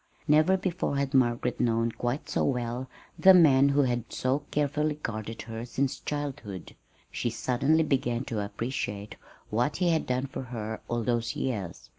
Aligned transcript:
Never 0.27 0.57
before 0.57 0.97
had 0.97 1.13
Margaret 1.13 1.59
known 1.59 1.91
quite 1.91 2.27
so 2.27 2.43
well 2.43 2.89
the 3.19 3.35
man 3.35 3.69
who 3.69 3.83
had 3.83 4.11
so 4.11 4.39
carefully 4.49 4.95
guarded 4.95 5.43
her 5.43 5.63
since 5.63 5.99
childhood. 5.99 6.75
She 7.11 7.29
suddenly 7.29 7.83
began 7.83 8.25
to 8.25 8.43
appreciate 8.43 9.15
what 9.51 9.75
he 9.77 9.89
had 9.91 10.07
done 10.07 10.25
for 10.25 10.41
her 10.57 10.81
all 10.87 11.03
those 11.03 11.35
years. 11.35 11.89